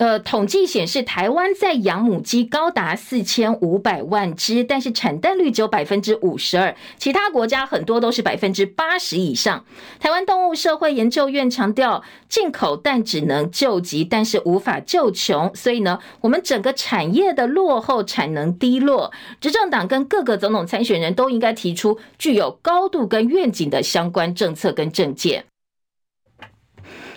[0.00, 9.62] 呃，统计显示，台湾在养母鸡高达四千五百万只，但是产蛋率只有百分之五十二，其他国家很多都是百分之八十以上。
[9.98, 25.44] 台湾动物社会研究院强调，进口蛋只能救急，但是无法救穷，所以呢，我们整个产业的落后，产能低落，执政党跟各个总统参选人都应该提出具有高度跟愿景的相关政策跟政见。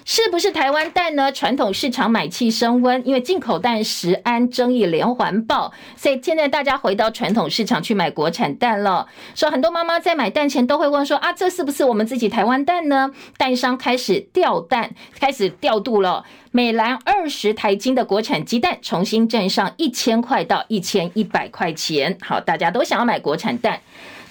[0.05, 1.31] 是不是台湾蛋呢？
[1.31, 9.07] 传统市场买气升温，因为进口蛋食安争议连环爆，所以现在大家回到传统市场去买国产蛋了。
[9.33, 13.11] 说很多妈妈在买蛋前都会问说：啊，这是不是我们自己台湾蛋呢？
[13.37, 16.25] 蛋商开始调蛋，开始调度了。
[16.51, 22.17] 美兰二十台斤的国产鸡蛋重新站上一千块到一千一百块钱。
[22.21, 23.79] 好，大家都想要买国产蛋。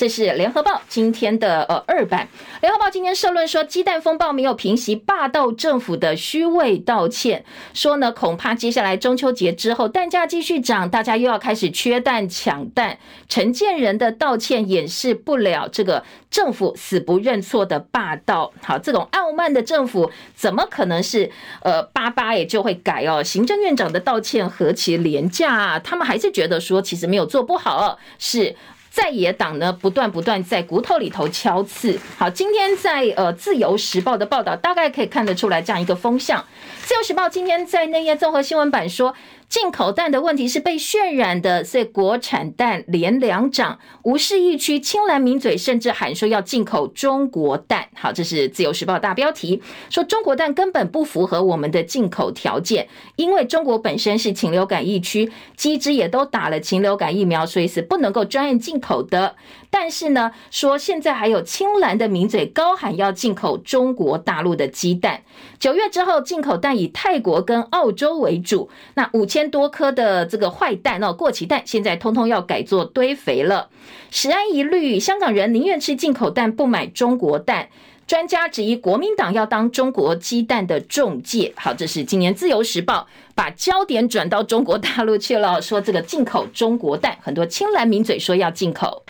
[0.02, 2.26] 这是联合报今天的呃二版。
[2.60, 12.98] 联合报今天社论说，鸡蛋风暴没有平息，霸道政府的虚伪道歉，说呢，恐怕接下来中秋节之后，蛋价继续涨，大家又要开始缺蛋抢蛋。
[13.28, 18.52] 陈建仁的道歉掩饰不了这个政府死不认错的霸道。
[18.60, 21.30] 好，这种傲慢的政府，怎么可能是
[21.62, 23.22] 呃巴巴也就会改哦？
[23.22, 25.78] 行政院长的道歉何其廉价啊！
[25.78, 28.56] 他们还是觉得说，其实没有做不好，是。
[28.92, 31.98] 在野党呢，不断不断在骨头里头敲刺。
[32.18, 36.38] 好，今天在呃《自由时报》的报道，大概可以看得出来这样一个风向。
[36.84, 39.14] 《自由时报》今天在内页综合新闻版说。
[39.52, 47.86] 进口蛋的问题是被渲染的，所以国产蛋连两涨，无视疫区，青蓝名嘴甚至喊说要进口中国蛋。
[47.94, 59.36] 好，这是自由时报大标题，说中国蛋根本不符合我们的进口条件，因为中国本身是禽流感疫区，鸡只也都打了禽流感疫苗，所以是不能够专案进口的。
[59.74, 65.22] 但是呢，说现在还有青蓝的名嘴高喊要进口中国大陆的鸡蛋。
[65.58, 68.68] 九月之后，进口蛋以泰国跟澳洲为主。
[68.94, 73.70] 那五千多颗的这个坏蛋哦，过期蛋，现在通通要改做堆肥了。
[74.10, 77.70] 食安疑虑，香港人宁愿吃进口蛋，不买中国蛋。
[78.06, 81.54] 专家质疑国民党要当中国鸡蛋的中介。
[81.56, 89.02] 好，这是今年自由时报把焦点转到中国大陆去了，说这个进口中国蛋，很多青蓝名嘴说要进口。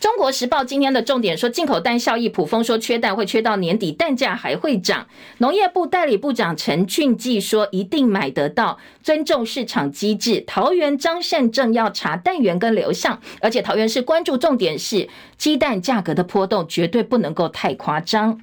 [0.00, 5.06] 中国时报今天的重点说，进口蛋效益，普丰说缺蛋会缺到年底，蛋价还会涨。
[5.38, 10.42] 农业部代理部长陈俊记说，一定买得到，尊重市场机制。
[10.46, 18.40] 桃园张善政要查蛋源跟流向，而且桃园市关注重点是鸡蛋价格的波动绝对不能够太夸张。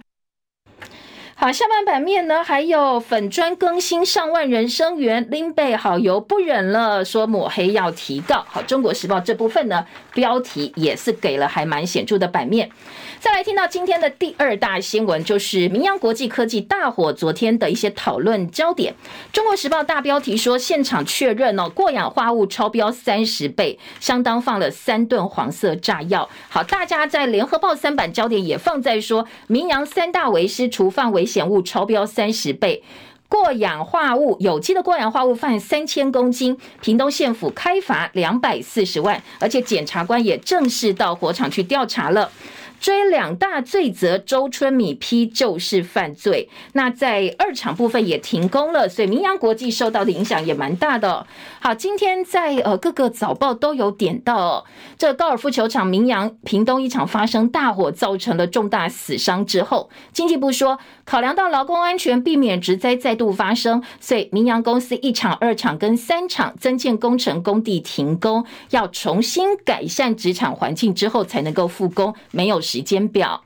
[1.39, 8.43] 好，下半版面呢，还有粉砖更新上万人声援林北好友不忍了，说抹黑要提告。
[8.47, 9.85] 好，中国时报这部分呢，
[10.15, 12.71] 标题也是给了还蛮显著的版面。
[13.20, 18.93] 再来听到今天的第二大新闻，就是明扬国际科技大火，昨天的一些讨论焦点。
[19.34, 26.30] 中国时报大标题说，现场确认哦，过氧化物超标三十倍，相当放了三吨黄色炸药。
[26.47, 32.84] 好，大家在联合报三版焦点也放在说，明扬三大为师厨放危险物超标三十倍，
[33.28, 42.32] 过氧化物有机的过氧化物犯三千公斤，屏东县府开罚两百四十万，而且检察官也正式到火场去调查了。
[42.80, 46.47] 追两大罪责，周春米批就是犯罪。
[46.73, 51.25] 那在二厂部分也停工了，所以明扬国际受到的影响也蛮大的。
[51.59, 54.65] 好，今天在呃各个早报都有点到哦，
[54.97, 72.61] 这高尔夫球场明扬屏东一场发生大火，造成了重大死伤之后，经济部说考量到劳工安全，避免职灾再度发生，所以明扬公司一厂、二厂跟三厂增建工程工地停工，要重新改善职场环境之后才能够复工，没有。
[72.68, 73.45] 时间表，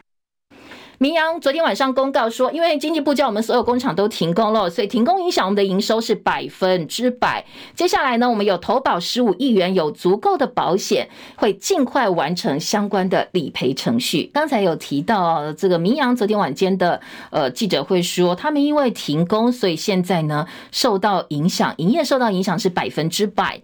[0.98, 7.46] 明阳昨天晚上公告说，因为经济部叫我们所有工厂都停工了，所以停工影响我们的营收是百分之百。
[7.76, 14.30] 接下来呢，我们有投保十五亿元，有足够的保险，会尽快完成相关的理赔程序。
[14.34, 17.00] 刚才有提到这个明阳昨天晚间的
[17.30, 23.62] 呃记者会说，他们因为停工，所以现在呢受到影响，营业受到影响是百分之百。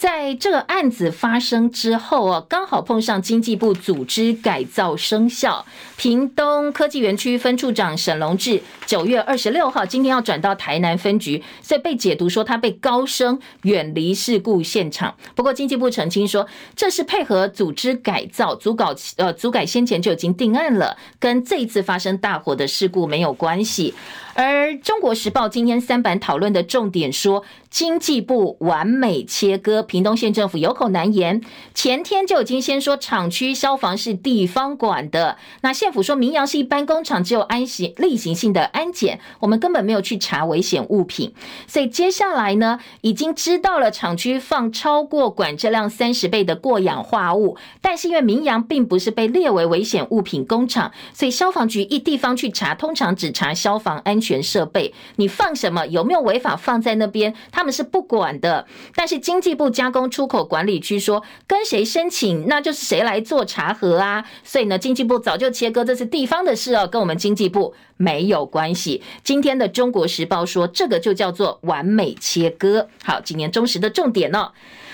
[0.00, 5.66] 在这个案子发生之后啊，刚好碰上经济部组织改造生效，
[5.98, 15.14] 屏东科技园区分处长沈龙志九月二十六号今天要转到台南分局，所以被解读说他被高升远离事故现场。
[15.34, 23.92] 不过经济部澄清说，这是配合组织改造，组稿呃组改先前就已经定案了，跟这一次发生大火的事故没有关系。
[24.32, 31.40] 而中国时报今天三版讨论的重点说，经济部完美切割，屏东县政府有口难言。
[31.74, 41.32] 前天就已经先说厂区消防是地方管的，那县府说明扬是一般工厂，只有安行例行性的安检，我们根本没有去查危险物品。
[41.66, 54.10] 所以接下来呢，已经知道了厂区放超过管制量三十倍的过氧化物，但是因为明扬并不是被列为危险物品工厂，所以消防局一地方去查，通常只查消防安。
[54.10, 58.66] 安全设备，你放什么有没有违法放在那边，他他们是不管的。
[58.94, 64.24] 但是经济部加工出口管理区说，跟谁申请，那就是谁来做查核啊。
[64.42, 69.02] 所以呢，经济部早就切割，这是地方的事哦，跟我们经济部没有关系。
[69.22, 72.88] 今天的中国时报说，这个就叫做完美切割。
[73.04, 74.52] 好，今年中时的重点哦。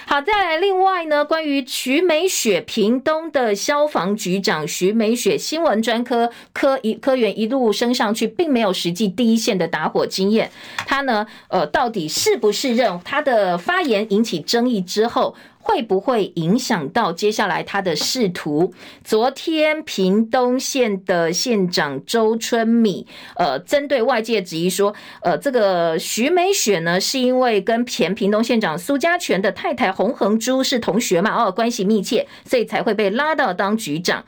[0.09, 10.50] 好，再来另外呢，关于徐美雪，屏东的消防局长徐美雪，新闻专科科一科员一路升上去，并没有实际第一线的打火经验。
[10.78, 15.34] 他呢，呃，到底是不是认他的发言引起争议之后，
[15.66, 18.72] 会不会影响到接下来他的仕途？
[19.02, 23.04] 昨天屏东县的县长周春米，
[23.34, 34.24] 呃，针对外界质疑说，呃，这个徐美雪呢，是因为跟前屏东县长苏家全的太太洪恒珠是同学嘛，哦，关系密切，所以才会被拉到当局长。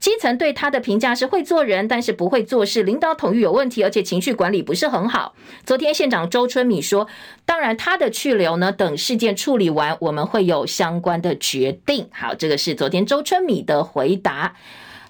[0.00, 5.34] 基层对他的评价是会做人，但是不会做事，领导统御有问题，而且情绪管理不是很好。
[5.66, 7.06] 昨天县长周春米说，
[7.44, 12.08] 当然他的去留呢，等事件处理完，我们会有相关的决定。
[12.12, 14.56] 好，这个是昨天周春米的回答。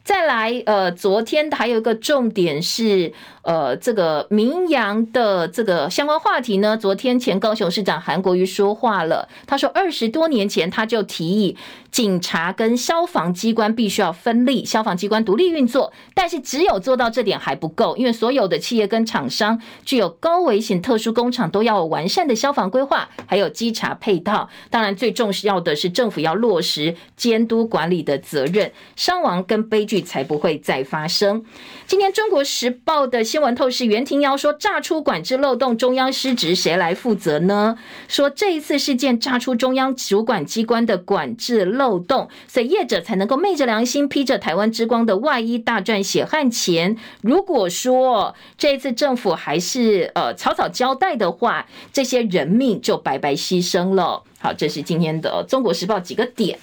[0.03, 3.13] 再来，呃，昨天还有一个重点是，
[3.43, 11.57] 呃，这个明扬的这个相关话题呢，昨天前高雄市长韩国瑜说话了，他说二十多年前他就提议。
[11.91, 24.49] 警察跟消防机关必须要分立，消防机关独立运作，但是只有做到这点还不够，因为所有的企业跟厂商具有高危险特殊工厂都要完善的消防规划，还有稽查配套。
[24.71, 31.45] 当然，最重要的是政府要落实监督管理的责任，伤亡跟悲剧才不会再发生。
[31.89, 37.79] 今天《中国时报》的新闻透视袁庭瑶说，炸出管制漏洞，中央失职，谁来负责呢？
[38.09, 41.81] 说这一次事件炸出中央主管机关的管制漏洞。
[41.91, 46.97] 漏洞，所以业者才能够昧着良心，披着台湾之光的外衣，大赚血汗钱。
[47.23, 54.23] 如果说这一次政府还是呃草草交代的话，这些人命就白白牺牲了。
[54.39, 56.59] 好，这是今天的《中国时报》几个点。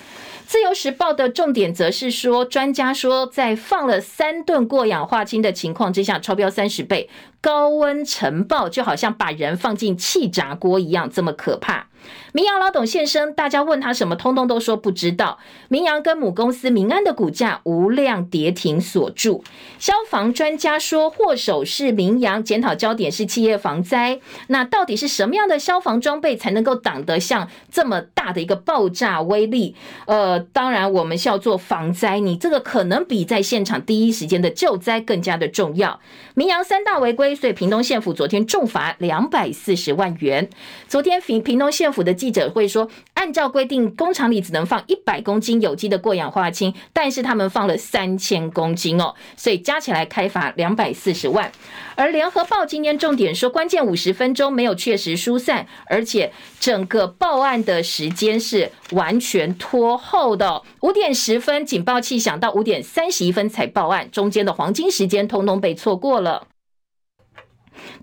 [0.48, 7.10] 自由时报的重点则是说，专家说，在放了三吨过氧化氢的情况之下，超标三十倍，
[7.42, 11.88] 高温尘爆，就好像把人放进气炸锅一样，这么可怕。
[12.32, 15.40] 明扬老董现身，大家问他什么，通通都说不知道。
[15.70, 19.44] 明扬跟母公司明安的股价无量跌停锁住。
[19.80, 24.20] 消防专家说，祸首是明扬，检讨焦点是企业防灾。
[24.48, 29.76] 那到底是什么样的消防装备才能够挡得像这么大的一个爆炸威力？
[30.06, 36.00] 呃，当然我们是要做防灾，你这个可能比在现场第一时间的救灾更加的重要。
[36.34, 40.50] 明扬三大违规，所以屏东县府昨天重罚两百四十万元。
[40.88, 51.52] 昨天屏屏东县府的记者会说，按照规定，工厂里只能放一百公斤有机的过氧化氢，但是他们放了三千公斤哦，所以加起来开罚两百四十万。
[51.96, 60.62] 而联合报今天重点说，关键五十分钟没有确实疏散，而且整个报案的时间是完全拖后的。
[60.82, 66.46] 五点十分警报器响到五点三十一分才报案，中间的黄金时间通通被错过了。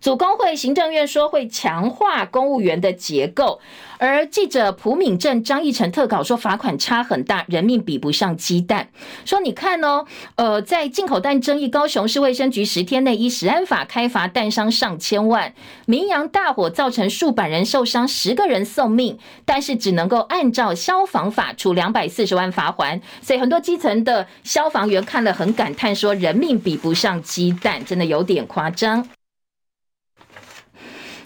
[0.00, 3.60] 组工会行政院说会强化公务员的结构，
[3.98, 8.88] 而记者朴敏正、张义成特稿说罚款差很大，人命比不上鸡蛋。
[9.24, 10.04] 说你看哦，
[10.36, 15.54] 呃，在进口蛋争议，高雄市卫生局十天内依食安法开罚蛋商上千万。
[15.86, 23.00] 明扬大火造成数百人受伤，十个人送命，但是只能够按照消防法处两百四十万罚锾。
[23.22, 29.06] 所以很多基层的消防员看了很感叹，说人命比不上鸡蛋，真的有点夸张。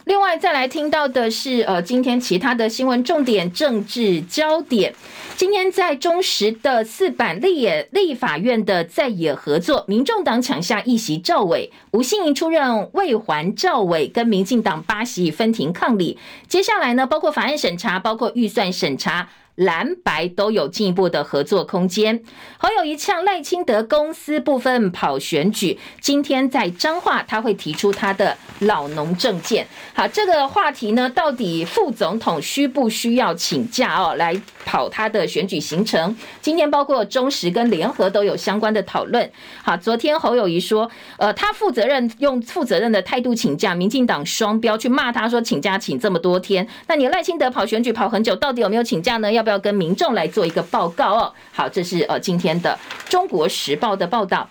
[0.08, 4.94] 另外，再来听到的是，呃，今天其他的新闻重点、政治焦点。
[5.36, 16.18] 今天在中时的四版立野立法院的在野合作，民众党抢下一席赵伟，吴欣盈出任卫环赵伟，跟民进党八席分庭抗礼。
[16.48, 19.28] 接下来呢，包括法案审查，包括预算审查。
[19.58, 22.22] 蓝白都有进一步的合作空间。
[22.58, 29.66] 侯友谊呛赖清德公司部分跑选举，今天在彰化他会提出他的老农政见。
[29.94, 36.14] 好，这个话题呢，到底副总统需不需要请假哦，来跑他的选举行程？
[36.40, 39.28] 今天包括中时跟联合都有相关的讨论。
[39.64, 49.32] 好，昨天侯友谊说，呃，他负责任用负责任的态度请假，民进党双标去骂他说请假请这么多天，那你赖清德跑选举跑很久，到底有没有请假呢？
[49.32, 51.32] 要要跟民众来做一个报告哦。
[51.52, 52.78] 好，这是呃今天的
[53.10, 54.48] 《中国时报》的报道，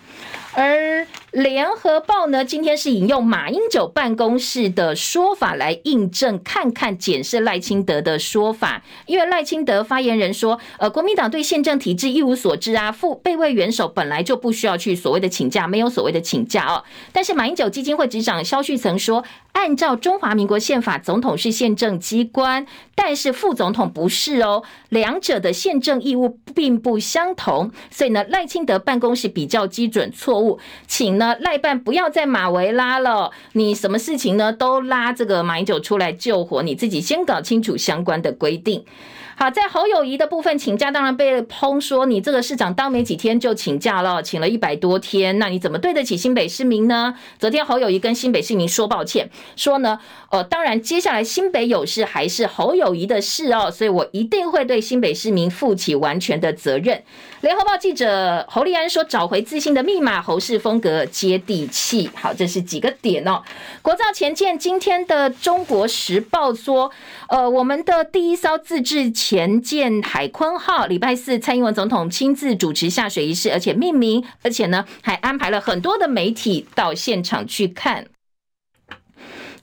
[0.58, 1.06] 而。
[1.32, 8.82] 联合报呢，今天是引用马英九办公室的说法来印证，看看检视赖清德的说法。
[9.04, 16.82] 因为赖清德发言人说，呃，国民党对宪政体制一无所知啊，副备位元首本来就不需要去所谓的请假，没有所谓的请假哦。
[17.12, 27.70] 但是马英九基金会执长萧旭曾说，按照中华民国宪法，总统是宪政机关，但是副总统不是哦，两者的宪政义务并不相同。
[27.90, 30.47] 所以呢，赖清德办公室比较基准错误，
[30.86, 31.36] 请呢。
[31.40, 38.84] 赖办不要再马维拉了，你什么事情呢都拉这个马英九出来救火，你自己先搞清楚相关的规定。
[39.36, 47.14] 好，在侯友谊的部分请假，当然被抨说你这个市长当没几天就请假了，请了一百多天，那你怎么对得起新北市民呢？
[47.38, 57.04] 昨天侯友谊跟新北市民说抱歉，说呢，呃，当然接下来新北有事还是侯友谊的事哦，所以我一定会对新北市民负起完全的责任。
[57.40, 62.10] 联合报记者侯立安说，找回自信的密码，侯氏风格接地气。
[62.14, 63.42] 好，这是几个点哦。
[63.80, 66.90] 国造前舰今天的中国时报说，
[67.28, 69.08] 呃，我们的第一艘自制。
[69.10, 78.06] 前舰海鲲号礼拜四，蔡英文总统亲自主持下水仪式，而且命名，而且呢还安排了很多的媒体到现场去看。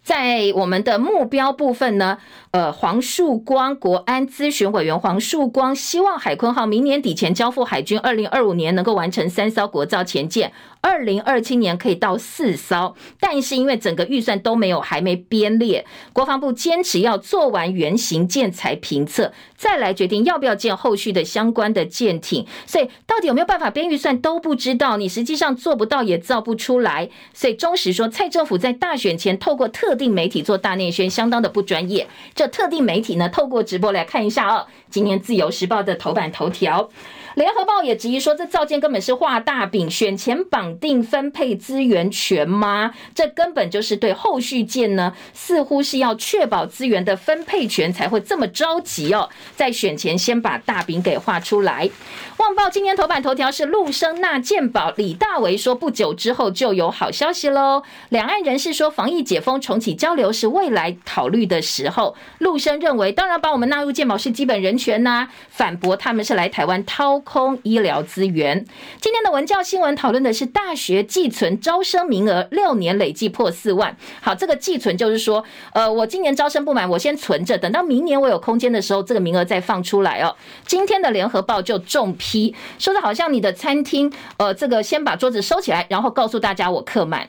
[0.06, 2.20] 在我们的目标部分呢，
[2.52, 10.54] 呃，黄树光国安咨询委员黄树光希望海鲲号明年底前交付海军，二零二五年能够完成三艘国造前舰。
[10.86, 15.84] 二零二七年可以到四艘，但是因为整个预算都没有，还没编列，
[16.14, 22.46] 国防部坚持要做完原型舰才评测，再来决定要不要建后续的相关的舰艇。
[22.68, 27.10] 所以到底有没有办法编预算都不知道，你实际上做不到也造不出来。
[27.34, 32.08] 所以中时说，蔡政府在大选前透过特定媒体做大内宣，相当的不专业。
[32.36, 36.88] 这特定媒体呢，透过直播来看一下哦，今天自由时报的头版头条。
[37.36, 42.94] 联合报也质疑说，这造舰根本是画大饼，选前绑定分配资源权吗？
[43.14, 51.90] 这根本就是对后续舰呢，似乎是要确保资源的分配权，才会这么着急哦，在选前先把大饼给画出来。
[52.38, 57.84] 旺报今天头版头条是陆生纳健保，李大为说不久之后就有好消息喽。
[58.10, 62.16] 两岸人士说，防疫解封，重启交流是未来考虑的时候。
[62.40, 68.66] 陆生认为，当然把我们纳入健保是基本人权呐、反驳他们是来台湾掏空医疗资源。
[69.02, 73.98] 今天的文教新闻讨论的是大学寄存招生名额六年累计破四万。
[74.22, 80.34] 好，这个寄存就是说，呃，我今年招生不满，我先存着，等到明年我有空间的时候，这个名额再放出来哦。
[80.66, 87.28] 今天的联合报就重批，说的好像你的餐厅，呃，这个先把桌子收起来，然后告诉大家我客满。